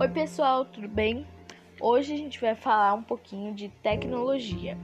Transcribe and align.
Oi, 0.00 0.08
pessoal, 0.08 0.64
tudo 0.64 0.88
bem? 0.88 1.26
Hoje 1.78 2.14
a 2.14 2.16
gente 2.16 2.40
vai 2.40 2.54
falar 2.54 2.94
um 2.94 3.02
pouquinho 3.02 3.52
de 3.52 3.68
tecnologia. 3.68 4.78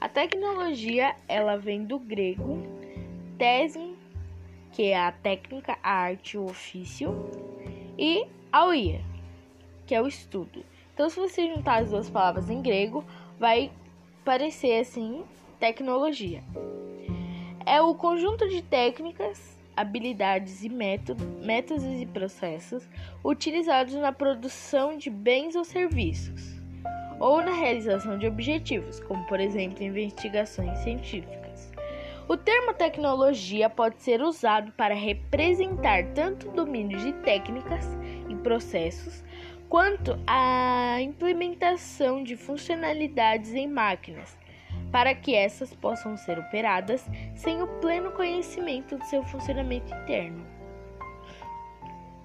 A 0.00 0.08
tecnologia, 0.08 1.14
ela 1.28 1.58
vem 1.58 1.84
do 1.84 1.98
grego 1.98 2.56
tesin, 3.36 3.94
que 4.72 4.84
é 4.84 4.98
a 4.98 5.12
técnica, 5.12 5.76
a 5.82 5.90
arte, 5.90 6.38
o 6.38 6.46
ofício, 6.46 7.14
e 7.98 8.26
auia, 8.50 9.02
que 9.86 9.94
é 9.94 10.00
o 10.00 10.08
estudo. 10.08 10.64
Então, 10.94 11.10
se 11.10 11.20
você 11.20 11.46
juntar 11.46 11.82
as 11.82 11.90
duas 11.90 12.08
palavras 12.08 12.48
em 12.48 12.62
grego, 12.62 13.04
vai 13.38 13.70
parecer 14.24 14.80
assim 14.80 15.22
tecnologia. 15.60 16.42
É 17.66 17.82
o 17.82 17.94
conjunto 17.94 18.48
de 18.48 18.62
técnicas 18.62 19.55
habilidades 19.76 20.64
e 20.64 20.68
método, 20.68 21.24
métodos 21.44 21.84
e 21.84 22.06
processos 22.06 22.88
utilizados 23.22 23.94
na 23.94 24.10
produção 24.10 24.96
de 24.96 25.10
bens 25.10 25.54
ou 25.54 25.64
serviços, 25.64 26.60
ou 27.20 27.42
na 27.42 27.52
realização 27.52 28.18
de 28.18 28.26
objetivos, 28.26 29.00
como 29.00 29.24
por 29.26 29.38
exemplo 29.38 29.84
investigações 29.84 30.78
científicas. 30.78 31.70
O 32.28 32.36
termo 32.36 32.74
tecnologia 32.74 33.70
pode 33.70 34.02
ser 34.02 34.20
usado 34.20 34.72
para 34.72 34.94
representar 34.94 36.04
tanto 36.12 36.48
o 36.48 36.52
domínio 36.52 36.98
de 36.98 37.12
técnicas 37.12 37.86
e 38.28 38.34
processos, 38.34 39.22
quanto 39.68 40.18
a 40.26 41.00
implementação 41.00 42.24
de 42.24 42.36
funcionalidades 42.36 43.54
em 43.54 43.68
máquinas 43.68 44.36
para 44.90 45.14
que 45.14 45.34
essas 45.34 45.74
possam 45.74 46.16
ser 46.16 46.38
operadas 46.38 47.04
sem 47.34 47.62
o 47.62 47.66
pleno 47.80 48.10
conhecimento 48.12 48.96
do 48.96 49.04
seu 49.04 49.22
funcionamento 49.24 49.94
interno. 49.94 50.44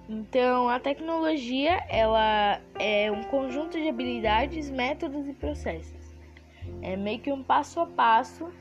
Então, 0.08 0.68
a 0.68 0.78
tecnologia 0.78 1.84
ela 1.88 2.60
é 2.78 3.10
um 3.10 3.22
conjunto 3.24 3.78
de 3.78 3.88
habilidades, 3.88 4.70
métodos 4.70 5.28
e 5.28 5.32
processos. 5.32 6.14
É 6.82 6.96
meio 6.96 7.20
que 7.20 7.32
um 7.32 7.42
passo 7.42 7.80
a 7.80 7.86
passo 7.86 8.52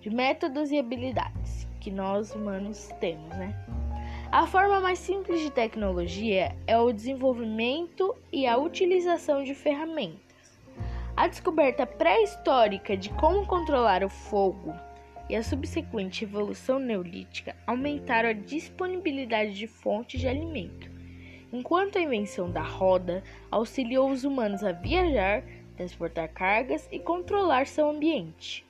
de 0.00 0.10
métodos 0.10 0.70
e 0.70 0.78
habilidades 0.78 1.66
que 1.80 1.90
nós 1.90 2.34
humanos 2.34 2.88
temos, 3.00 3.30
né? 3.30 3.54
A 4.30 4.46
forma 4.46 4.80
mais 4.80 4.98
simples 4.98 5.40
de 5.40 5.50
tecnologia 5.50 6.54
é 6.66 6.78
o 6.78 6.92
desenvolvimento 6.92 8.14
e 8.32 8.46
a 8.46 8.56
utilização 8.56 9.42
de 9.44 9.54
ferramentas 9.54 10.33
a 11.16 11.28
descoberta 11.28 11.86
pré-histórica 11.86 12.96
de 12.96 13.08
como 13.10 13.46
controlar 13.46 14.02
o 14.02 14.08
fogo 14.08 14.74
e 15.30 15.36
a 15.36 15.44
subsequente 15.44 16.24
evolução 16.24 16.80
neolítica 16.80 17.54
aumentaram 17.66 18.30
a 18.30 18.32
disponibilidade 18.32 19.54
de 19.54 19.68
fontes 19.68 20.20
de 20.20 20.26
alimento, 20.26 20.90
enquanto 21.52 21.98
a 21.98 22.02
invenção 22.02 22.50
da 22.50 22.62
roda 22.62 23.22
auxiliou 23.48 24.10
os 24.10 24.24
humanos 24.24 24.64
a 24.64 24.72
viajar, 24.72 25.44
transportar 25.76 26.28
cargas 26.30 26.88
e 26.90 26.98
controlar 26.98 27.66
seu 27.68 27.88
ambiente. 27.88 28.66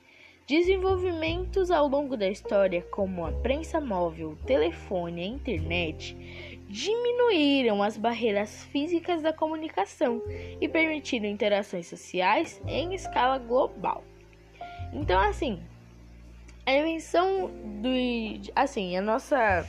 Desenvolvimentos 0.47 1.71
ao 1.71 1.87
longo 1.87 2.15
da 2.15 2.29
história, 2.29 2.83
como 2.91 3.25
a 3.25 3.31
prensa 3.31 3.81
móvel, 3.81 4.37
telefone 4.45 5.23
e 5.23 5.27
internet, 5.27 6.54
diminuíram 6.67 7.83
as 7.83 7.97
barreiras 7.97 8.63
físicas 8.65 9.21
da 9.21 9.31
comunicação 9.31 10.21
e 10.59 10.67
permitiram 10.67 11.27
interações 11.27 11.87
sociais 11.87 12.61
em 12.67 12.93
escala 12.93 13.37
global. 13.37 14.03
Então, 14.91 15.19
assim, 15.19 15.61
a 16.65 16.73
invenção 16.73 17.51
do. 17.81 17.89
Assim, 18.55 18.97
a 18.97 19.01
nossa 19.01 19.65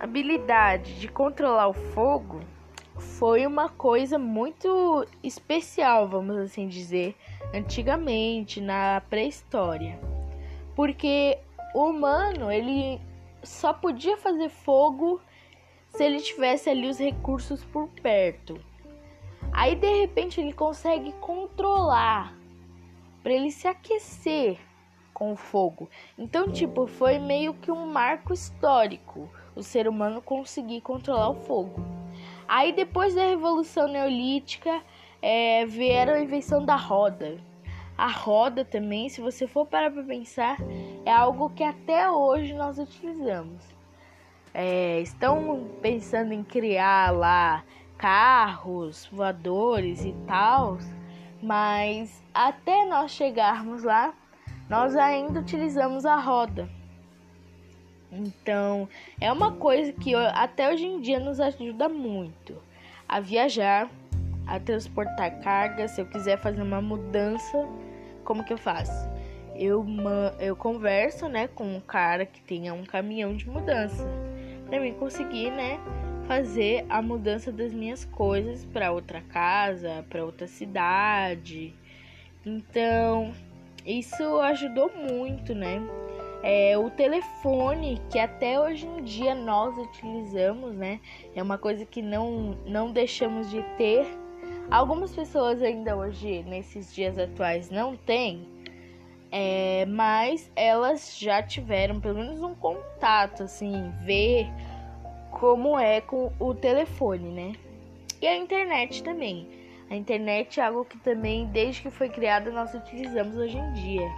habilidade 0.00 1.00
de 1.00 1.08
controlar 1.08 1.68
o 1.68 1.72
fogo 1.72 2.40
foi 2.96 3.46
uma 3.46 3.68
coisa 3.68 4.18
muito 4.18 5.06
especial, 5.22 6.08
vamos 6.08 6.36
assim 6.36 6.68
dizer, 6.68 7.16
antigamente, 7.52 8.60
na 8.60 9.02
pré-história. 9.08 9.98
Porque 10.76 11.38
o 11.74 11.86
humano, 11.86 12.50
ele 12.50 13.00
só 13.42 13.72
podia 13.72 14.16
fazer 14.16 14.48
fogo 14.48 15.20
se 15.90 16.04
ele 16.04 16.20
tivesse 16.20 16.68
ali 16.70 16.88
os 16.88 16.98
recursos 16.98 17.64
por 17.64 17.88
perto. 17.88 18.60
Aí 19.52 19.74
de 19.74 20.00
repente 20.00 20.40
ele 20.40 20.52
consegue 20.52 21.12
controlar 21.20 22.36
para 23.22 23.32
ele 23.32 23.50
se 23.50 23.66
aquecer 23.66 24.58
com 25.12 25.32
o 25.32 25.36
fogo. 25.36 25.88
Então, 26.16 26.50
tipo, 26.50 26.86
foi 26.86 27.18
meio 27.18 27.54
que 27.54 27.72
um 27.72 27.86
marco 27.86 28.32
histórico 28.32 29.28
o 29.56 29.62
ser 29.62 29.88
humano 29.88 30.22
conseguir 30.22 30.80
controlar 30.80 31.30
o 31.30 31.34
fogo. 31.34 31.84
Aí 32.46 32.72
depois 32.72 33.14
da 33.14 33.24
Revolução 33.24 33.88
Neolítica, 33.88 34.80
é, 35.20 35.66
vieram 35.66 36.14
a 36.14 36.20
invenção 36.20 36.64
da 36.64 36.76
roda. 36.76 37.38
A 37.96 38.08
roda 38.08 38.64
também, 38.64 39.08
se 39.08 39.20
você 39.20 39.48
for 39.48 39.66
parar 39.66 39.90
para 39.90 40.04
pensar, 40.04 40.56
é 41.08 41.10
algo 41.10 41.48
que 41.48 41.64
até 41.64 42.10
hoje 42.10 42.52
nós 42.52 42.78
utilizamos. 42.78 43.62
É, 44.52 45.00
estão 45.00 45.66
pensando 45.80 46.34
em 46.34 46.44
criar 46.44 47.12
lá 47.12 47.64
carros 47.96 49.08
voadores 49.10 50.04
e 50.04 50.12
tal, 50.26 50.76
mas 51.42 52.22
até 52.34 52.84
nós 52.84 53.10
chegarmos 53.10 53.84
lá, 53.84 54.12
nós 54.68 54.94
ainda 54.96 55.40
utilizamos 55.40 56.04
a 56.04 56.16
roda. 56.16 56.68
Então, 58.12 58.86
é 59.18 59.32
uma 59.32 59.52
coisa 59.52 59.94
que 59.94 60.14
até 60.14 60.70
hoje 60.70 60.84
em 60.84 61.00
dia 61.00 61.18
nos 61.18 61.40
ajuda 61.40 61.88
muito 61.88 62.54
a 63.08 63.18
viajar, 63.18 63.88
a 64.46 64.60
transportar 64.60 65.40
carga. 65.40 65.88
Se 65.88 66.02
eu 66.02 66.06
quiser 66.06 66.38
fazer 66.38 66.60
uma 66.60 66.82
mudança, 66.82 67.66
como 68.24 68.44
que 68.44 68.52
eu 68.52 68.58
faço? 68.58 69.17
Eu, 69.58 69.84
eu 70.38 70.54
converso, 70.54 71.28
né, 71.28 71.48
com 71.48 71.64
um 71.64 71.80
cara 71.80 72.24
que 72.24 72.40
tenha 72.40 72.72
um 72.72 72.84
caminhão 72.84 73.36
de 73.36 73.48
mudança, 73.50 74.06
para 74.66 74.78
mim 74.78 74.94
conseguir, 74.94 75.50
né, 75.50 75.80
fazer 76.28 76.86
a 76.88 77.02
mudança 77.02 77.50
das 77.50 77.72
minhas 77.72 78.04
coisas 78.04 78.64
para 78.66 78.92
outra 78.92 79.20
casa, 79.20 80.04
para 80.08 80.24
outra 80.24 80.46
cidade. 80.46 81.74
Então, 82.46 83.32
isso 83.84 84.38
ajudou 84.40 84.92
muito, 84.94 85.54
né? 85.54 85.80
É, 86.42 86.78
o 86.78 86.88
telefone, 86.90 88.00
que 88.10 88.18
até 88.18 88.60
hoje 88.60 88.86
em 88.86 89.02
dia 89.02 89.34
nós 89.34 89.76
utilizamos, 89.76 90.76
né? 90.76 91.00
É 91.34 91.42
uma 91.42 91.58
coisa 91.58 91.84
que 91.84 92.00
não, 92.00 92.56
não 92.64 92.92
deixamos 92.92 93.50
de 93.50 93.62
ter. 93.76 94.06
Algumas 94.70 95.14
pessoas 95.14 95.62
ainda 95.62 95.96
hoje, 95.96 96.44
nesses 96.46 96.94
dias 96.94 97.18
atuais, 97.18 97.70
não 97.70 97.96
têm, 97.96 98.46
é, 99.30 99.84
mas 99.86 100.50
elas 100.56 101.18
já 101.18 101.42
tiveram 101.42 102.00
pelo 102.00 102.18
menos 102.18 102.42
um 102.42 102.54
contato, 102.54 103.42
assim, 103.42 103.92
ver 104.04 104.46
como 105.30 105.78
é 105.78 106.00
com 106.00 106.32
o 106.38 106.54
telefone, 106.54 107.30
né? 107.30 107.52
E 108.20 108.26
a 108.26 108.36
internet 108.36 109.02
também. 109.02 109.46
A 109.90 109.96
internet 109.96 110.60
é 110.60 110.64
algo 110.64 110.84
que 110.84 110.98
também, 110.98 111.46
desde 111.46 111.82
que 111.82 111.90
foi 111.90 112.08
criada, 112.08 112.50
nós 112.50 112.74
utilizamos 112.74 113.36
hoje 113.36 113.56
em 113.56 113.72
dia. 113.74 114.10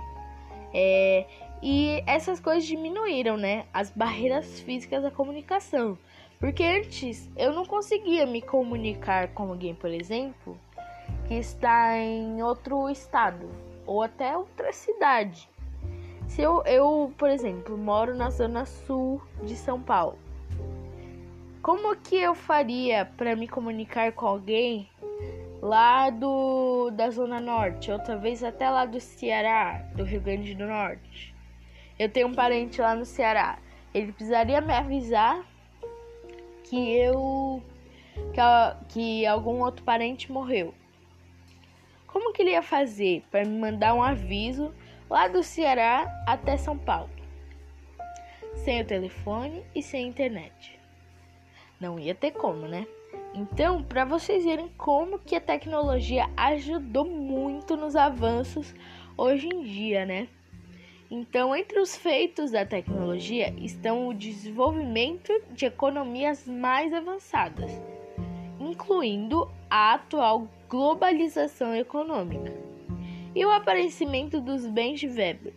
É, 0.72 1.26
e 1.62 2.02
essas 2.06 2.40
coisas 2.40 2.64
diminuíram, 2.64 3.36
né? 3.36 3.66
As 3.72 3.90
barreiras 3.90 4.60
físicas 4.60 5.02
da 5.02 5.10
comunicação. 5.10 5.98
Porque 6.38 6.62
antes 6.64 7.28
eu 7.36 7.52
não 7.52 7.66
conseguia 7.66 8.26
me 8.26 8.40
comunicar 8.40 9.28
com 9.28 9.50
alguém, 9.50 9.74
por 9.74 9.90
exemplo, 9.90 10.58
que 11.28 11.34
está 11.34 11.98
em 11.98 12.42
outro 12.42 12.88
estado 12.88 13.69
ou 13.90 14.04
até 14.04 14.36
outra 14.36 14.72
cidade. 14.72 15.50
Se 16.28 16.40
eu, 16.40 16.62
eu, 16.64 17.12
por 17.18 17.28
exemplo, 17.28 17.76
moro 17.76 18.14
na 18.14 18.30
zona 18.30 18.64
sul 18.64 19.20
de 19.42 19.56
São 19.56 19.82
Paulo, 19.82 20.16
como 21.60 21.96
que 21.96 22.14
eu 22.14 22.32
faria 22.32 23.04
para 23.16 23.34
me 23.34 23.48
comunicar 23.48 24.12
com 24.12 24.28
alguém 24.28 24.88
lá 25.60 26.08
do 26.08 26.92
da 26.92 27.10
zona 27.10 27.40
norte, 27.40 27.90
ou 27.90 27.98
talvez 27.98 28.44
até 28.44 28.70
lá 28.70 28.86
do 28.86 29.00
Ceará, 29.00 29.84
do 29.96 30.04
Rio 30.04 30.20
Grande 30.20 30.54
do 30.54 30.68
Norte? 30.68 31.34
Eu 31.98 32.08
tenho 32.08 32.28
um 32.28 32.34
parente 32.34 32.80
lá 32.80 32.94
no 32.94 33.04
Ceará. 33.04 33.58
Ele 33.92 34.12
precisaria 34.12 34.60
me 34.60 34.72
avisar 34.72 35.44
que 36.62 36.96
eu 36.96 37.60
que, 38.32 38.40
que 38.88 39.26
algum 39.26 39.60
outro 39.64 39.82
parente 39.82 40.30
morreu. 40.30 40.72
Como 42.12 42.32
que 42.32 42.42
ele 42.42 42.50
ia 42.50 42.62
fazer 42.62 43.22
para 43.30 43.44
me 43.44 43.56
mandar 43.56 43.94
um 43.94 44.02
aviso 44.02 44.74
lá 45.08 45.28
do 45.28 45.44
Ceará 45.44 46.12
até 46.26 46.56
São 46.56 46.76
Paulo? 46.76 47.10
Sem 48.56 48.82
o 48.82 48.84
telefone 48.84 49.62
e 49.74 49.80
sem 49.80 50.08
internet. 50.08 50.78
Não 51.80 52.00
ia 52.00 52.14
ter 52.14 52.32
como, 52.32 52.66
né? 52.66 52.84
Então, 53.32 53.84
para 53.84 54.04
vocês 54.04 54.44
verem 54.44 54.68
como 54.76 55.20
que 55.20 55.36
a 55.36 55.40
tecnologia 55.40 56.28
ajudou 56.36 57.04
muito 57.04 57.76
nos 57.76 57.94
avanços 57.94 58.74
hoje 59.16 59.46
em 59.46 59.62
dia, 59.62 60.04
né? 60.04 60.26
Então, 61.08 61.54
entre 61.54 61.78
os 61.78 61.96
feitos 61.96 62.50
da 62.50 62.66
tecnologia 62.66 63.54
estão 63.56 64.08
o 64.08 64.14
desenvolvimento 64.14 65.32
de 65.52 65.64
economias 65.64 66.44
mais 66.44 66.92
avançadas, 66.92 67.70
incluindo 68.58 69.48
a 69.70 69.94
atual 69.94 70.48
globalização 70.70 71.74
econômica 71.74 72.50
e 73.34 73.44
o 73.44 73.50
aparecimento 73.50 74.40
dos 74.40 74.66
bens 74.66 75.00
de 75.00 75.08
Weber. 75.08 75.52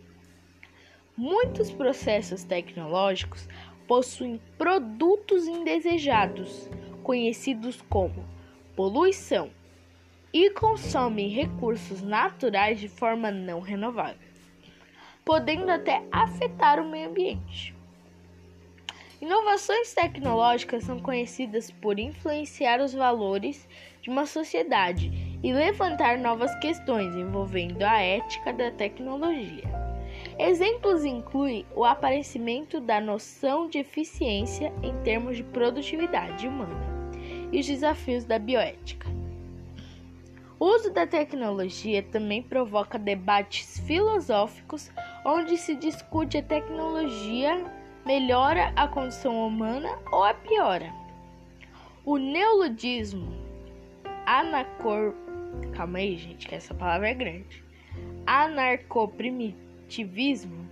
Muitos 1.16 1.70
processos 1.70 2.44
tecnológicos 2.44 3.48
possuem 3.88 4.38
produtos 4.58 5.46
indesejados, 5.46 6.68
conhecidos 7.02 7.80
como 7.88 8.22
poluição, 8.76 9.50
e 10.32 10.50
consomem 10.50 11.28
recursos 11.28 12.02
naturais 12.02 12.80
de 12.80 12.88
forma 12.88 13.30
não 13.30 13.60
renovável 13.60 14.34
podendo 15.24 15.70
até 15.70 16.02
afetar 16.12 16.78
o 16.78 16.88
meio 16.88 17.08
ambiente. 17.08 17.74
Inovações 19.20 19.94
tecnológicas 19.94 20.84
são 20.84 21.00
conhecidas 21.00 21.70
por 21.70 21.98
influenciar 21.98 22.80
os 22.80 22.92
valores 22.92 23.66
de 24.04 24.10
uma 24.10 24.26
sociedade 24.26 25.10
e 25.42 25.50
levantar 25.50 26.18
novas 26.18 26.54
questões 26.56 27.16
envolvendo 27.16 27.82
a 27.82 27.98
ética 28.02 28.52
da 28.52 28.70
tecnologia. 28.70 29.64
Exemplos 30.38 31.06
incluem 31.06 31.64
o 31.74 31.86
aparecimento 31.86 32.80
da 32.80 33.00
noção 33.00 33.66
de 33.66 33.78
eficiência 33.78 34.70
em 34.82 34.94
termos 35.02 35.38
de 35.38 35.42
produtividade 35.42 36.46
humana 36.46 36.84
e 37.50 37.58
os 37.58 37.66
desafios 37.66 38.26
da 38.26 38.38
bioética. 38.38 39.08
O 40.60 40.66
uso 40.66 40.92
da 40.92 41.06
tecnologia 41.06 42.02
também 42.02 42.42
provoca 42.42 42.98
debates 42.98 43.80
filosóficos 43.86 44.90
onde 45.24 45.56
se 45.56 45.74
discute 45.74 46.36
a 46.36 46.42
tecnologia 46.42 47.64
melhora 48.04 48.70
a 48.76 48.86
condição 48.86 49.46
humana 49.46 49.98
ou 50.12 50.22
a 50.22 50.34
piora. 50.34 50.92
O 52.04 52.18
neoludismo, 52.18 53.43
anacor... 54.26 55.14
Calma 55.74 55.98
aí, 55.98 56.16
gente, 56.16 56.48
que 56.48 56.54
essa 56.54 56.72
palavra 56.74 57.10
é 57.10 57.14
grande. 57.14 57.62
Anarcoprimitivismo 58.26 60.66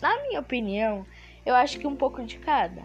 Na 0.00 0.16
minha 0.22 0.38
opinião, 0.38 1.04
eu 1.44 1.54
acho 1.54 1.78
que 1.78 1.86
um 1.86 1.96
pouco 1.96 2.22
de 2.24 2.38
cada. 2.38 2.82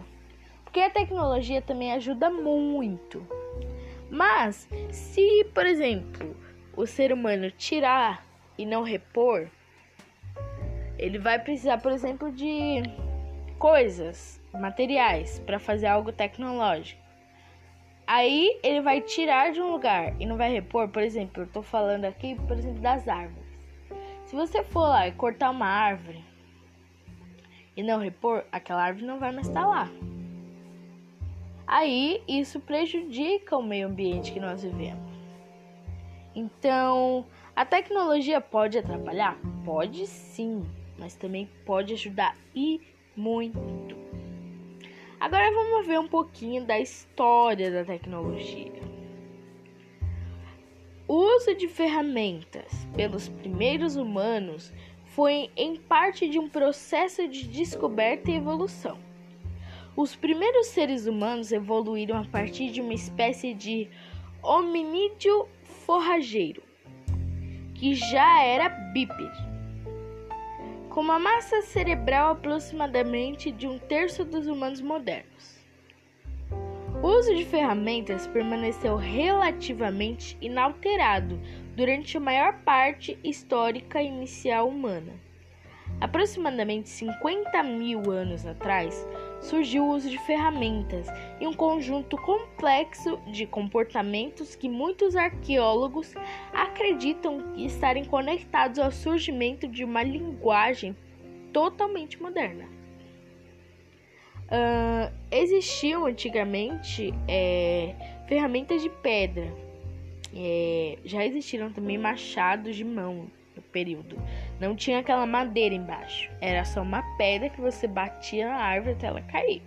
Porque 0.64 0.80
a 0.80 0.90
tecnologia 0.90 1.62
também 1.62 1.92
ajuda 1.92 2.28
muito. 2.30 3.26
Mas, 4.10 4.68
se, 4.90 5.44
por 5.54 5.66
exemplo, 5.66 6.36
o 6.76 6.86
ser 6.86 7.12
humano 7.12 7.50
tirar 7.50 8.24
e 8.58 8.64
não 8.64 8.82
repor, 8.82 9.48
ele 10.98 11.18
vai 11.18 11.38
precisar, 11.38 11.78
por 11.78 11.92
exemplo, 11.92 12.30
de 12.30 12.82
coisas, 13.58 14.40
materiais, 14.52 15.38
para 15.40 15.58
fazer 15.58 15.86
algo 15.86 16.12
tecnológico. 16.12 17.00
Aí 18.06 18.60
ele 18.62 18.80
vai 18.80 19.00
tirar 19.00 19.52
de 19.52 19.60
um 19.60 19.72
lugar 19.72 20.14
e 20.20 20.26
não 20.26 20.36
vai 20.36 20.52
repor, 20.52 20.88
por 20.88 21.02
exemplo, 21.02 21.42
eu 21.42 21.46
tô 21.48 21.60
falando 21.60 22.04
aqui, 22.04 22.36
por 22.46 22.56
exemplo, 22.56 22.80
das 22.80 23.08
árvores. 23.08 23.46
Se 24.26 24.36
você 24.36 24.62
for 24.62 24.88
lá 24.88 25.08
e 25.08 25.12
cortar 25.12 25.50
uma 25.50 25.66
árvore 25.66 26.24
e 27.76 27.82
não 27.82 27.98
repor, 27.98 28.44
aquela 28.50 28.82
árvore 28.82 29.06
não 29.06 29.18
vai 29.18 29.32
mais 29.32 29.46
estar 29.48 29.66
lá. 29.66 29.90
Aí 31.66 32.22
isso 32.26 32.60
prejudica 32.60 33.56
o 33.56 33.62
meio 33.62 33.88
ambiente 33.88 34.32
que 34.32 34.40
nós 34.40 34.62
vivemos. 34.62 35.14
Então, 36.34 37.26
a 37.54 37.64
tecnologia 37.64 38.40
pode 38.40 38.78
atrapalhar? 38.78 39.36
Pode 39.64 40.06
sim, 40.06 40.64
mas 40.98 41.14
também 41.14 41.50
pode 41.64 41.92
ajudar 41.94 42.36
e 42.54 42.80
muito. 43.16 43.96
Agora 45.18 45.50
vamos 45.50 45.86
ver 45.86 45.98
um 45.98 46.06
pouquinho 46.06 46.64
da 46.64 46.78
história 46.78 47.70
da 47.70 47.84
tecnologia. 47.84 48.72
O 51.08 51.14
uso 51.36 51.54
de 51.54 51.68
ferramentas 51.68 52.86
pelos 52.94 53.28
primeiros 53.28 53.96
humanos 53.96 54.72
foi 55.16 55.50
em 55.56 55.76
parte 55.76 56.28
de 56.28 56.38
um 56.38 56.46
processo 56.46 57.26
de 57.26 57.48
descoberta 57.48 58.30
e 58.30 58.34
evolução. 58.34 58.98
Os 59.96 60.14
primeiros 60.14 60.66
seres 60.66 61.06
humanos 61.06 61.50
evoluíram 61.50 62.18
a 62.18 62.24
partir 62.26 62.70
de 62.70 62.82
uma 62.82 62.92
espécie 62.92 63.54
de 63.54 63.88
hominídeo 64.42 65.48
forrageiro, 65.86 66.62
que 67.74 67.94
já 67.94 68.42
era 68.42 68.68
bípede 68.68 69.56
com 70.90 71.00
uma 71.00 71.18
massa 71.18 71.62
cerebral 71.62 72.32
aproximadamente 72.32 73.50
de 73.50 73.66
um 73.66 73.78
terço 73.78 74.22
dos 74.22 74.46
humanos 74.46 74.82
modernos. 74.82 75.58
O 77.02 77.06
uso 77.06 77.34
de 77.34 77.44
ferramentas 77.46 78.26
permaneceu 78.26 78.96
relativamente 78.96 80.36
inalterado 80.42 81.40
durante 81.76 82.16
a 82.16 82.20
maior 82.20 82.54
parte 82.64 83.18
histórica 83.22 84.02
inicial 84.02 84.68
humana. 84.68 85.12
Aproximadamente 86.00 86.88
50 86.88 87.62
mil 87.62 88.10
anos 88.10 88.44
atrás, 88.44 89.06
surgiu 89.40 89.84
o 89.84 89.90
uso 89.90 90.10
de 90.10 90.18
ferramentas 90.18 91.06
e 91.40 91.46
um 91.46 91.52
conjunto 91.52 92.16
complexo 92.16 93.18
de 93.30 93.46
comportamentos 93.46 94.54
que 94.56 94.68
muitos 94.68 95.14
arqueólogos 95.14 96.14
acreditam 96.52 97.54
estarem 97.56 98.04
conectados 98.04 98.78
ao 98.78 98.90
surgimento 98.90 99.68
de 99.68 99.84
uma 99.84 100.02
linguagem 100.02 100.96
totalmente 101.52 102.20
moderna. 102.20 102.64
Uh, 104.46 105.12
existiam 105.30 106.06
antigamente 106.06 107.12
é, 107.26 107.94
ferramentas 108.28 108.82
de 108.82 108.88
pedra, 108.88 109.52
é, 110.38 110.98
já 111.04 111.24
existiram 111.24 111.72
também 111.72 111.96
machados 111.96 112.76
de 112.76 112.84
mão 112.84 113.30
no 113.54 113.62
período. 113.62 114.16
Não 114.60 114.76
tinha 114.76 114.98
aquela 114.98 115.26
madeira 115.26 115.74
embaixo. 115.74 116.30
Era 116.40 116.64
só 116.64 116.82
uma 116.82 117.02
pedra 117.16 117.48
que 117.48 117.60
você 117.60 117.86
batia 117.86 118.48
na 118.48 118.56
árvore 118.56 118.92
até 118.92 119.06
ela 119.06 119.22
cair. 119.22 119.62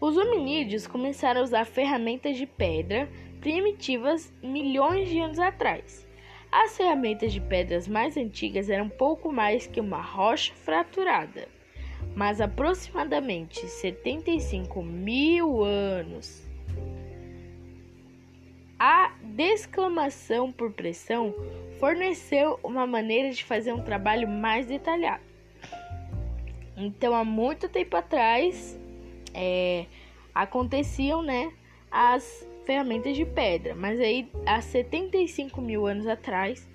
Os 0.00 0.16
hominídeos 0.16 0.86
começaram 0.86 1.40
a 1.40 1.44
usar 1.44 1.64
ferramentas 1.64 2.36
de 2.36 2.46
pedra 2.46 3.08
primitivas 3.40 4.32
milhões 4.42 5.08
de 5.08 5.18
anos 5.18 5.38
atrás. 5.38 6.06
As 6.52 6.76
ferramentas 6.76 7.32
de 7.32 7.40
pedras 7.40 7.86
mais 7.86 8.16
antigas 8.16 8.68
eram 8.68 8.88
pouco 8.88 9.32
mais 9.32 9.66
que 9.66 9.80
uma 9.80 10.02
rocha 10.02 10.52
fraturada, 10.52 11.48
mas 12.14 12.40
aproximadamente 12.40 13.66
75 13.66 14.82
mil 14.82 15.62
anos. 15.62 16.49
A 18.82 19.12
desclamação 19.22 20.50
por 20.50 20.72
pressão 20.72 21.34
forneceu 21.78 22.58
uma 22.64 22.86
maneira 22.86 23.30
de 23.30 23.44
fazer 23.44 23.74
um 23.74 23.82
trabalho 23.82 24.26
mais 24.26 24.64
detalhado. 24.64 25.22
Então, 26.78 27.14
há 27.14 27.22
muito 27.22 27.68
tempo 27.68 27.94
atrás, 27.94 28.80
é, 29.34 29.84
aconteciam, 30.34 31.20
né, 31.20 31.52
as 31.90 32.48
ferramentas 32.64 33.14
de 33.14 33.26
pedra, 33.26 33.74
mas 33.74 34.00
aí 34.00 34.32
há 34.46 34.62
75 34.62 35.60
mil 35.60 35.86
anos 35.86 36.06
atrás, 36.06 36.66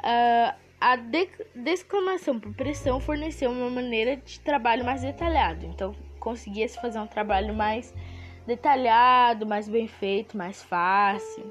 uh, 0.00 0.54
a 0.78 0.96
de 0.96 1.26
desclamação 1.54 2.38
por 2.38 2.52
pressão 2.52 3.00
forneceu 3.00 3.50
uma 3.50 3.70
maneira 3.70 4.14
de 4.14 4.40
trabalho 4.40 4.84
mais 4.84 5.00
detalhado. 5.00 5.64
Então, 5.64 5.94
conseguia-se 6.18 6.78
fazer 6.78 6.98
um 6.98 7.06
trabalho 7.06 7.54
mais 7.54 7.94
detalhado, 8.50 9.46
mais 9.46 9.68
bem 9.68 9.86
feito, 9.86 10.36
mais 10.36 10.60
fácil. 10.60 11.44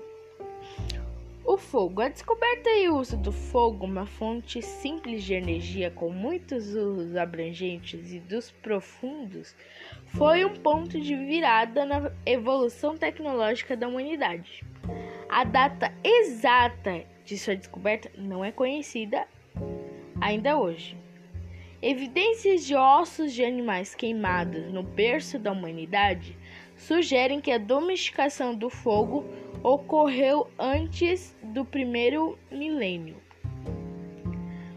O 1.45 1.57
fogo. 1.57 2.01
A 2.01 2.09
descoberta 2.09 2.69
e 2.71 2.89
o 2.89 2.97
uso 2.97 3.15
do 3.15 3.31
fogo, 3.31 3.85
uma 3.85 4.05
fonte 4.05 4.61
simples 4.61 5.23
de 5.23 5.33
energia 5.33 5.89
com 5.89 6.09
muitos 6.09 6.75
usos 6.75 7.15
abrangentes 7.15 8.11
e 8.11 8.19
dos 8.19 8.51
profundos, 8.51 9.55
foi 10.07 10.43
um 10.43 10.53
ponto 10.53 10.99
de 10.99 11.15
virada 11.15 11.85
na 11.85 12.11
evolução 12.25 12.97
tecnológica 12.97 13.77
da 13.77 13.87
humanidade. 13.87 14.61
A 15.29 15.45
data 15.45 15.93
exata 16.03 17.05
de 17.23 17.37
sua 17.37 17.55
descoberta 17.55 18.11
não 18.17 18.43
é 18.43 18.51
conhecida 18.51 19.25
ainda 20.19 20.57
hoje. 20.57 20.97
Evidências 21.81 22.65
de 22.65 22.75
ossos 22.75 23.31
de 23.31 23.45
animais 23.45 23.95
queimados 23.95 24.69
no 24.69 24.83
berço 24.83 25.39
da 25.39 25.53
humanidade 25.53 26.37
sugerem 26.79 27.41
que 27.41 27.51
a 27.51 27.57
domesticação 27.57 28.55
do 28.55 28.69
fogo 28.69 29.25
ocorreu 29.61 30.49
antes 30.57 31.37
do 31.43 31.65
primeiro 31.65 32.39
milênio. 32.49 33.17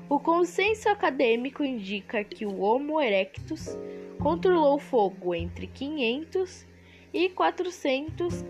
O 0.08 0.18
consenso 0.18 0.88
acadêmico 0.88 1.64
indica 1.64 2.22
que 2.24 2.44
o 2.44 2.60
Homo 2.60 3.00
erectus 3.00 3.78
controlou 4.20 4.74
o 4.74 4.80
fogo 4.80 5.34
entre 5.34 5.66
500 5.66 6.66
e 7.14 7.28
400 7.30 8.44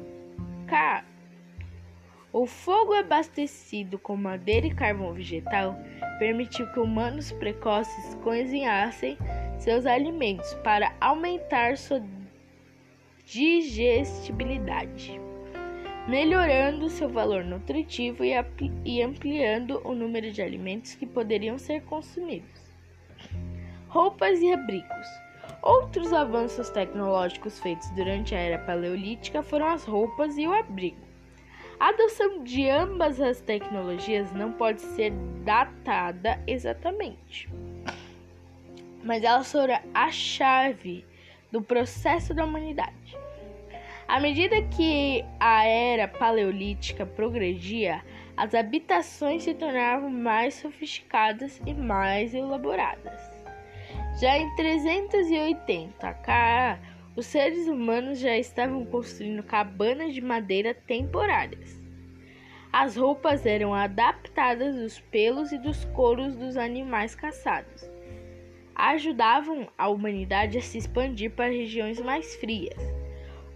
K. 0.67 1.05
O 2.33 2.47
fogo 2.47 2.95
abastecido 2.95 3.99
com 3.99 4.17
madeira 4.17 4.67
e 4.67 4.75
carvão 4.75 5.13
vegetal 5.13 5.77
permitiu 6.19 6.67
que 6.73 6.81
humanos 6.81 7.31
precoces 7.31 8.15
cozinhassem 8.25 9.19
seus 9.59 9.85
alimentos 9.85 10.55
para 10.65 10.95
aumentar 10.99 11.77
sua 11.77 12.01
digestibilidade 13.33 15.19
melhorando 16.07 16.91
seu 16.91 17.09
valor 17.09 17.43
nutritivo 17.43 18.23
e 18.23 19.03
ampliando 19.03 19.81
o 19.85 19.95
número 19.95 20.31
de 20.31 20.43
alimentos 20.43 20.95
que 20.95 21.07
poderiam 21.07 21.57
ser 21.59 21.83
consumidos. 21.85 22.61
Roupas 23.89 24.39
e 24.41 24.53
abrigos. 24.53 25.07
Outros 25.63 26.13
avanços 26.13 26.69
tecnológicos 26.69 27.59
feitos 27.59 27.89
durante 27.93 28.35
a 28.35 28.39
era 28.39 28.59
paleolítica 28.59 29.43
foram 29.43 29.69
as 29.69 29.85
roupas 29.85 30.37
e 30.37 30.47
o 30.47 30.53
abrigo. 30.53 31.01
A 31.81 31.89
adoção 31.89 32.45
de 32.45 32.69
ambas 32.69 33.19
as 33.19 33.41
tecnologias 33.41 34.31
não 34.33 34.53
pode 34.53 34.83
ser 34.83 35.11
datada 35.43 36.39
exatamente, 36.47 37.49
mas 39.03 39.25
elas 39.25 39.51
foram 39.51 39.79
a 39.95 40.11
chave 40.11 41.07
do 41.53 41.63
processo 41.63 42.35
da 42.35 42.45
humanidade. 42.45 43.17
À 44.09 44.19
medida 44.19 44.61
que 44.63 45.25
a 45.39 45.65
era 45.65 46.09
paleolítica 46.09 47.07
progredia, 47.07 48.03
as 48.37 48.55
habitações 48.55 49.45
se 49.45 49.55
tornavam 49.55 50.11
mais 50.11 50.55
sofisticadas 50.55 51.61
e 51.67 51.73
mais 51.73 52.35
elaboradas. 52.35 53.21
Já 54.21 54.39
em 54.39 54.55
380 54.57 56.15
K, 56.15 56.79
os 57.15 57.27
seres 57.27 57.69
humanos 57.69 58.19
já 58.19 58.37
estavam 58.37 58.85
construindo 58.87 59.43
cabanas 59.43 60.15
de 60.15 60.21
madeira 60.21 60.75
temporárias. 60.75 61.81
As 62.73 62.97
roupas 62.97 63.45
eram 63.45 63.75
adaptadas 63.75 64.75
dos 64.77 64.99
pelos 64.99 65.53
e 65.53 65.59
dos 65.59 65.85
couros 65.87 66.35
dos 66.35 66.57
animais 66.57 67.15
caçados. 67.15 67.91
Ajudavam 68.85 69.69
a 69.79 69.89
humanidade 69.89 70.59
a 70.59 70.63
se 70.63 70.77
expandir 70.77 71.31
para 71.31 71.53
regiões 71.53 72.01
mais 72.01 72.35
frias 72.37 73.03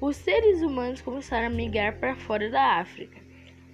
os 0.00 0.16
seres 0.16 0.60
humanos 0.60 1.00
começaram 1.00 1.46
a 1.46 1.50
migrar 1.50 1.98
para 1.98 2.14
fora 2.14 2.50
da 2.50 2.78
África 2.78 3.18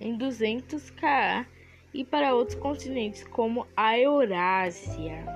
em 0.01 0.17
200 0.17 0.91
K 0.91 1.47
e 1.93 2.05
para 2.05 2.35
outros 2.35 2.57
continentes 2.59 3.25
como 3.25 3.67
a 3.77 3.99
Eurásia. 3.99 5.27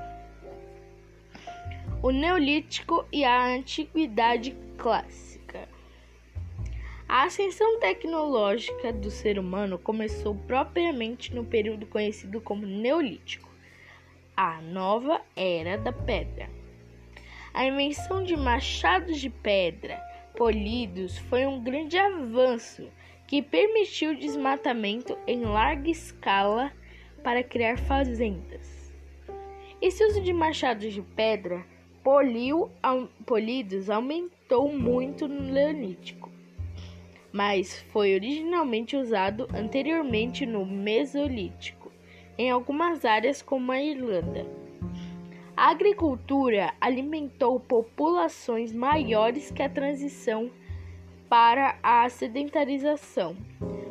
O 2.03 2.11
Neolítico 2.11 3.05
e 3.13 3.25
a 3.25 3.47
Antiguidade 3.47 4.57
Clássica. 4.79 5.69
A 7.09 7.25
ascensão 7.25 7.81
tecnológica 7.81 8.93
do 8.93 9.11
ser 9.11 9.39
humano 9.39 9.79
começou 9.79 10.35
propriamente 10.35 11.35
no 11.35 11.45
período 11.45 11.85
conhecido 11.87 12.41
como 12.41 12.65
Neolítico, 12.65 13.46
a 14.37 14.61
nova 14.61 15.23
era 15.35 15.79
da 15.79 15.93
pedra. 15.93 16.51
A 17.55 17.65
invenção 17.65 18.23
de 18.23 18.37
machados 18.37 19.19
de 19.19 19.31
pedra 19.31 19.99
polidos 20.37 21.17
foi 21.17 21.47
um 21.47 21.59
grande 21.63 21.97
avanço 21.97 22.87
que 23.27 23.41
permitiu 23.41 24.11
o 24.13 24.17
desmatamento 24.17 25.17
em 25.27 25.41
larga 25.41 25.89
escala 25.89 26.71
para 27.25 27.43
criar 27.43 27.79
fazendas. 27.79 28.93
Esse 29.81 30.05
uso 30.05 30.21
de 30.21 30.35
machados 30.35 30.93
de 30.93 31.01
pedra 31.01 31.65
poliu, 32.05 32.71
polidos 33.25 33.89
aumentou 33.89 34.71
muito 34.71 35.27
no 35.27 35.41
Neolítico, 35.41 36.31
mas 37.33 37.81
foi 37.91 38.15
originalmente 38.15 38.97
usado 38.97 39.49
anteriormente 39.55 40.45
no 40.45 40.67
Mesolítico, 40.67 41.86
em 42.39 42.51
algumas 42.51 43.05
áreas 43.05 43.43
como 43.43 43.73
a 43.73 43.81
Irlanda. 43.81 44.47
A 45.57 45.71
agricultura 45.71 46.75
alimentou 46.81 47.59
populações 47.59 48.73
maiores 48.73 49.51
que 49.51 49.63
a 49.63 49.69
transição 49.69 50.51
para 51.29 51.79
a 51.83 52.09
sedentarização. 52.09 53.37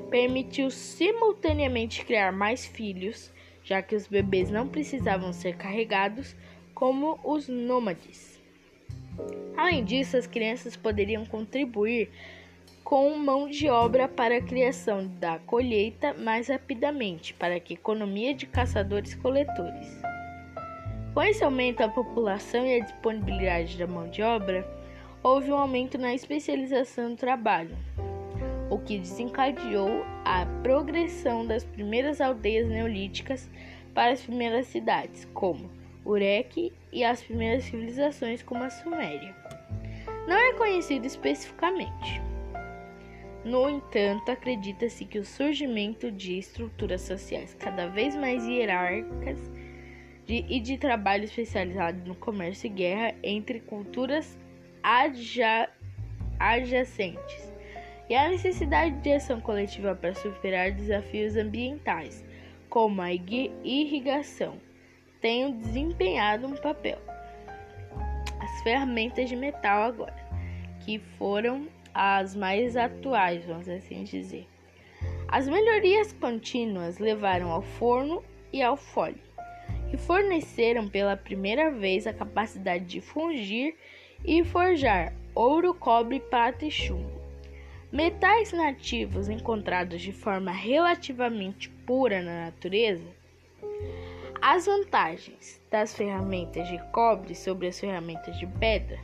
Permitiu 0.09 0.69
simultaneamente 0.69 2.05
criar 2.05 2.31
mais 2.31 2.65
filhos, 2.65 3.31
já 3.63 3.81
que 3.81 3.95
os 3.95 4.07
bebês 4.07 4.51
não 4.51 4.67
precisavam 4.67 5.33
ser 5.33 5.57
carregados 5.57 6.35
como 6.73 7.19
os 7.23 7.47
nômades. 7.47 8.39
Além 9.57 9.83
disso, 9.83 10.17
as 10.17 10.27
crianças 10.27 10.75
poderiam 10.75 11.25
contribuir 11.25 12.09
com 12.85 13.17
mão 13.17 13.49
de 13.49 13.67
obra 13.67 14.07
para 14.07 14.37
a 14.37 14.41
criação 14.41 15.07
da 15.19 15.39
colheita 15.39 16.13
mais 16.13 16.49
rapidamente, 16.49 17.33
para 17.33 17.55
a 17.55 17.57
economia 17.57 18.31
de 18.31 18.45
caçadores-coletores. 18.45 20.03
Com 21.11 21.23
esse 21.23 21.43
aumento 21.43 21.79
da 21.79 21.89
população 21.89 22.63
e 22.63 22.79
a 22.79 22.83
disponibilidade 22.83 23.75
da 23.75 23.87
mão 23.87 24.07
de 24.07 24.21
obra, 24.21 24.63
houve 25.23 25.51
um 25.51 25.57
aumento 25.57 25.97
na 25.97 26.13
especialização 26.13 27.09
do 27.09 27.15
trabalho, 27.15 27.75
o 28.69 28.77
que 28.77 28.99
desencadeou 28.99 30.05
a 30.23 30.45
progressão 30.61 31.43
das 31.43 31.63
primeiras 31.63 32.21
aldeias 32.21 32.67
neolíticas 32.69 33.49
para 33.95 34.11
as 34.13 34.21
primeiras 34.21 34.67
cidades, 34.67 35.25
como 35.33 35.71
Urek, 36.05 36.71
e 36.93 37.03
as 37.03 37.23
primeiras 37.23 37.63
civilizações, 37.63 38.43
como 38.43 38.63
a 38.63 38.69
Suméria. 38.69 39.35
Não 40.27 40.37
é 40.37 40.53
conhecido 40.53 41.07
especificamente. 41.07 42.24
No 43.45 43.69
entanto, 43.69 44.31
acredita-se 44.31 45.05
que 45.05 45.19
o 45.19 45.23
surgimento 45.23 46.11
de 46.11 46.39
estruturas 46.39 47.03
sociais 47.03 47.53
cada 47.53 47.85
vez 47.85 48.15
mais 48.15 48.43
hierárquicas 48.43 49.37
de, 50.25 50.43
e 50.49 50.59
de 50.59 50.79
trabalho 50.79 51.25
especializado 51.25 52.03
no 52.07 52.15
comércio 52.15 52.65
e 52.65 52.69
guerra 52.69 53.13
entre 53.21 53.59
culturas 53.59 54.35
adja, 54.81 55.69
adjacentes, 56.39 57.53
e 58.09 58.15
a 58.15 58.29
necessidade 58.29 58.95
de 59.01 59.13
ação 59.13 59.39
coletiva 59.39 59.93
para 59.93 60.15
superar 60.15 60.71
desafios 60.71 61.35
ambientais, 61.35 62.25
como 62.67 62.99
a 62.99 63.13
irrigação, 63.13 64.59
tenham 65.21 65.51
desempenhado 65.51 66.47
um 66.47 66.55
papel. 66.55 66.99
As 68.39 68.63
ferramentas 68.63 69.29
de 69.29 69.35
metal 69.35 69.83
agora, 69.83 70.15
que 70.83 70.97
foram 71.19 71.67
as 71.95 72.35
mais 72.35 72.77
atuais, 72.77 73.45
vamos 73.45 73.67
assim 73.67 74.03
dizer. 74.03 74.47
As 75.27 75.47
melhorias 75.47 76.13
contínuas 76.13 76.99
levaram 76.99 77.49
ao 77.49 77.61
forno 77.61 78.23
e 78.53 78.61
ao 78.61 78.77
fole 78.77 79.25
que 79.89 79.97
forneceram 79.97 80.87
pela 80.87 81.15
primeira 81.15 81.71
vez 81.71 82.05
a 82.07 82.13
capacidade 82.13 82.85
de 82.85 83.01
fungir 83.01 83.75
e 84.23 84.43
forjar 84.43 85.13
ouro, 85.33 85.73
cobre, 85.73 86.19
prata 86.19 86.65
e 86.65 86.71
chumbo. 86.71 87.21
Metais 87.91 88.51
nativos 88.51 89.29
encontrados 89.29 90.01
de 90.01 90.11
forma 90.11 90.51
relativamente 90.51 91.69
pura 91.69 92.21
na 92.21 92.45
natureza. 92.45 93.07
As 94.41 94.65
vantagens 94.65 95.61
das 95.71 95.95
ferramentas 95.95 96.67
de 96.67 96.77
cobre 96.91 97.33
sobre 97.33 97.67
as 97.67 97.79
ferramentas 97.79 98.37
de 98.37 98.45
pedra, 98.45 98.99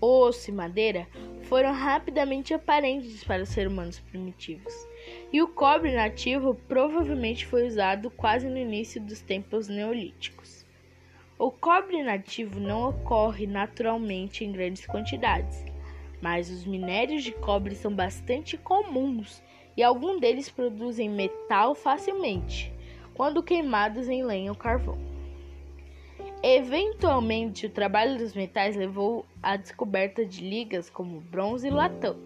osso 0.00 0.50
e 0.50 0.52
madeira 0.52 1.06
foram 1.42 1.72
rapidamente 1.72 2.52
aparentes 2.54 3.24
para 3.24 3.42
os 3.42 3.48
seres 3.48 3.72
humanos 3.72 3.98
primitivos 3.98 4.74
e 5.32 5.40
o 5.42 5.48
cobre 5.48 5.94
nativo 5.94 6.54
provavelmente 6.68 7.46
foi 7.46 7.66
usado 7.66 8.10
quase 8.10 8.48
no 8.48 8.58
início 8.58 9.00
dos 9.00 9.20
tempos 9.20 9.68
neolíticos. 9.68 10.66
O 11.38 11.50
cobre 11.50 12.02
nativo 12.02 12.58
não 12.58 12.88
ocorre 12.88 13.46
naturalmente 13.46 14.44
em 14.44 14.52
grandes 14.52 14.84
quantidades, 14.86 15.64
mas 16.20 16.50
os 16.50 16.64
minérios 16.64 17.22
de 17.22 17.32
cobre 17.32 17.74
são 17.74 17.92
bastante 17.92 18.56
comuns 18.56 19.42
e 19.76 19.82
alguns 19.82 20.20
deles 20.20 20.50
produzem 20.50 21.08
metal 21.08 21.74
facilmente 21.74 22.72
quando 23.14 23.42
queimados 23.42 24.08
em 24.08 24.24
lenha 24.24 24.50
ou 24.50 24.56
carvão. 24.56 25.07
Eventualmente, 26.42 27.66
o 27.66 27.70
trabalho 27.70 28.16
dos 28.16 28.32
metais 28.32 28.76
levou 28.76 29.26
à 29.42 29.56
descoberta 29.56 30.24
de 30.24 30.48
ligas 30.48 30.88
como 30.88 31.20
bronze 31.20 31.66
e 31.66 31.70
latão. 31.70 32.16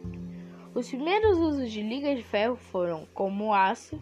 Os 0.75 0.89
primeiros 0.89 1.39
usos 1.39 1.71
de 1.71 1.83
ligas 1.83 2.19
de 2.19 2.23
ferro 2.23 2.57
foram, 2.57 3.07
como 3.15 3.55
aço, 3.55 3.99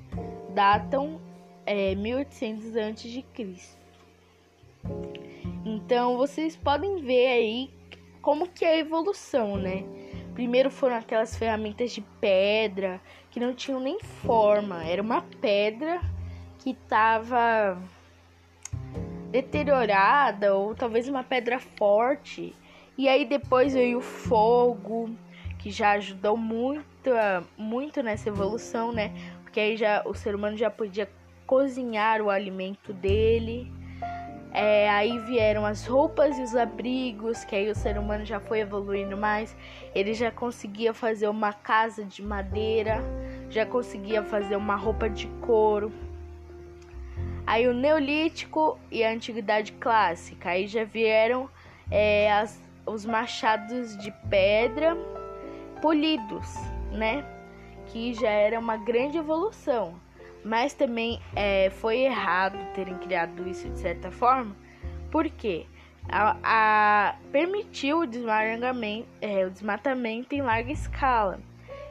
datam 0.53 1.21
é, 1.65 1.95
1800 1.95 2.77
a.C. 2.77 3.25
Então, 5.65 6.17
vocês 6.17 6.57
podem 6.57 7.01
ver 7.01 7.27
aí 7.29 7.71
como 8.21 8.49
que 8.49 8.65
é 8.65 8.75
a 8.75 8.79
evolução, 8.79 9.57
né? 9.57 9.85
Primeiro 10.35 10.71
foram 10.71 10.97
aquelas 10.97 11.37
ferramentas 11.37 11.93
de 11.93 12.01
pedra 12.21 13.01
que 13.31 13.39
não 13.39 13.55
tinham 13.55 13.79
nem 13.79 14.01
forma, 14.01 14.85
era 14.85 15.03
uma 15.03 15.23
pedra 15.41 16.01
que 16.59 16.71
estava 16.71 17.81
deteriorada 19.31 20.55
ou 20.55 20.75
talvez 20.75 21.09
uma 21.09 21.23
pedra 21.23 21.59
forte. 21.59 22.55
E 22.99 23.09
aí 23.09 23.25
depois 23.25 23.73
veio 23.73 23.99
o 23.99 24.03
fogo, 24.03 25.11
que 25.59 25.71
já 25.71 25.93
ajudou 25.93 26.37
muito, 26.37 27.11
muito 27.57 28.03
nessa 28.03 28.29
evolução, 28.29 28.93
né? 28.93 29.13
Porque 29.43 29.61
aí 29.61 29.77
já 29.77 30.03
o 30.05 30.15
ser 30.15 30.35
humano 30.35 30.57
já 30.57 30.71
podia 30.71 31.09
cozinhar 31.47 32.21
o 32.21 32.31
alimento 32.31 32.93
dele. 32.93 33.73
É, 34.53 34.91
aí 34.91 35.17
vieram 35.21 35.65
as 35.65 35.87
roupas 35.87 36.37
e 36.37 36.43
os 36.43 36.57
abrigos, 36.57 37.45
que 37.45 37.55
aí 37.55 37.71
o 37.71 37.75
ser 37.75 37.97
humano 37.97 38.25
já 38.25 38.41
foi 38.41 38.61
evoluindo 38.61 39.17
mais. 39.17 39.57
Ele 39.95 40.13
já 40.13 40.31
conseguia 40.31 40.93
fazer 40.93 41.29
uma 41.29 41.53
casa 41.53 42.05
de 42.05 42.23
madeira, 42.23 42.99
já 43.49 43.65
conseguia 43.65 44.23
fazer 44.23 44.57
uma 44.57 44.75
roupa 44.75 45.09
de 45.09 45.29
couro. 45.41 45.93
Aí 47.51 47.67
o 47.67 47.75
Neolítico 47.75 48.79
e 48.93 49.03
a 49.03 49.11
Antiguidade 49.11 49.73
Clássica. 49.73 50.51
Aí 50.51 50.69
já 50.69 50.85
vieram 50.85 51.51
é, 51.91 52.33
as, 52.33 52.63
os 52.87 53.05
machados 53.05 53.97
de 53.97 54.13
pedra 54.31 54.97
polidos, 55.83 56.47
né? 56.93 57.25
Que 57.87 58.15
já 58.15 58.31
era 58.31 58.57
uma 58.57 58.77
grande 58.77 59.19
evolução. 59.19 60.01
Mas 60.45 60.75
também 60.75 61.21
é, 61.35 61.71
foi 61.71 62.03
errado 62.03 62.57
terem 62.73 62.97
criado 62.99 63.49
isso 63.49 63.69
de 63.69 63.81
certa 63.81 64.13
forma, 64.13 64.55
porque 65.11 65.67
a, 66.09 66.37
a 66.45 67.17
permitiu 67.33 68.03
o 68.03 68.07
é, 69.21 69.45
o 69.45 69.51
desmatamento 69.51 70.37
em 70.37 70.41
larga 70.41 70.71
escala. 70.71 71.41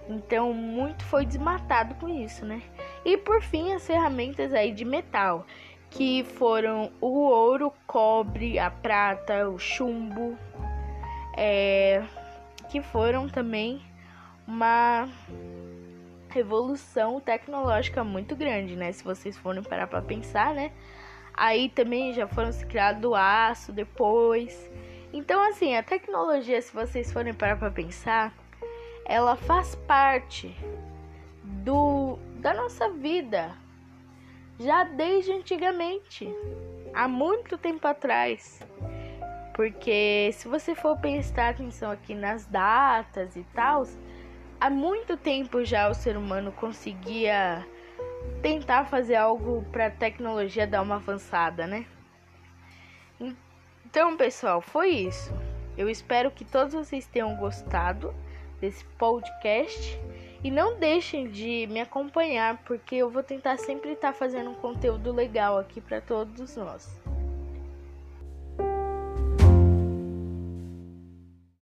Então, 0.07 0.53
muito 0.53 1.03
foi 1.03 1.25
desmatado 1.25 1.95
com 1.95 2.07
isso, 2.07 2.45
né? 2.45 2.61
E 3.05 3.17
por 3.17 3.41
fim, 3.41 3.73
as 3.73 3.85
ferramentas 3.85 4.53
aí 4.53 4.71
de 4.71 4.85
metal, 4.85 5.45
que 5.89 6.23
foram 6.23 6.91
o 7.01 7.25
ouro, 7.27 7.67
o 7.67 7.73
cobre, 7.87 8.59
a 8.59 8.69
prata, 8.69 9.49
o 9.49 9.57
chumbo, 9.57 10.37
é, 11.35 12.03
que 12.69 12.81
foram 12.81 13.27
também 13.27 13.81
uma 14.47 15.07
revolução 16.29 17.19
tecnológica 17.19 18.03
muito 18.03 18.35
grande, 18.35 18.75
né? 18.75 18.91
Se 18.91 19.03
vocês 19.03 19.37
forem 19.37 19.63
parar 19.63 19.87
para 19.87 20.01
pensar, 20.01 20.53
né? 20.53 20.71
Aí 21.33 21.69
também 21.69 22.13
já 22.13 22.27
foram 22.27 22.51
se 22.51 22.65
criado 22.65 23.15
aço 23.15 23.71
depois. 23.71 24.69
Então, 25.11 25.41
assim, 25.49 25.75
a 25.75 25.81
tecnologia, 25.81 26.61
se 26.61 26.73
vocês 26.73 27.11
forem 27.11 27.33
parar 27.33 27.57
para 27.57 27.71
pensar, 27.71 28.33
ela 29.05 29.35
faz 29.35 29.73
parte 29.75 30.55
do 31.43 32.19
da 32.39 32.53
nossa 32.53 32.89
vida 32.89 33.55
já 34.59 34.83
desde 34.83 35.31
antigamente, 35.31 36.27
há 36.93 37.07
muito 37.07 37.57
tempo 37.57 37.87
atrás. 37.87 38.61
Porque 39.53 40.31
se 40.33 40.47
você 40.47 40.75
for 40.75 40.97
prestar 40.97 41.49
atenção 41.49 41.91
aqui 41.91 42.13
nas 42.13 42.45
datas 42.45 43.35
e 43.35 43.43
tal, 43.53 43.85
há 44.59 44.69
muito 44.69 45.15
tempo 45.15 45.63
já 45.63 45.89
o 45.89 45.93
ser 45.93 46.17
humano 46.17 46.51
conseguia 46.51 47.65
tentar 48.41 48.85
fazer 48.85 49.15
algo 49.15 49.65
para 49.71 49.87
a 49.87 49.91
tecnologia 49.91 50.67
dar 50.67 50.81
uma 50.81 50.95
avançada, 50.95 51.65
né? 51.65 51.85
Então, 53.85 54.15
pessoal, 54.17 54.61
foi 54.61 54.89
isso. 54.89 55.33
Eu 55.77 55.89
espero 55.89 56.29
que 56.31 56.45
todos 56.45 56.73
vocês 56.73 57.07
tenham 57.07 57.35
gostado 57.37 58.13
desse 58.59 58.83
podcast. 58.97 59.99
E 60.43 60.49
não 60.49 60.79
deixem 60.79 61.29
de 61.29 61.67
me 61.67 61.81
acompanhar, 61.81 62.63
porque 62.63 62.95
eu 62.95 63.09
vou 63.09 63.21
tentar 63.21 63.57
sempre 63.57 63.91
estar 63.91 64.13
fazendo 64.13 64.51
um 64.51 64.55
conteúdo 64.55 65.11
legal 65.11 65.57
aqui 65.57 65.81
para 65.81 65.99
todos 65.99 66.55
nós. 66.55 66.98